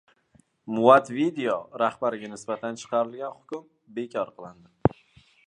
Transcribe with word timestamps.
«Muvad-video» 0.77 1.57
rahbariga 1.81 2.31
nisbatan 2.33 2.81
chiqarilgan 2.85 3.37
hukm 3.37 3.71
bekor 4.01 4.35
qilindi 4.41 4.99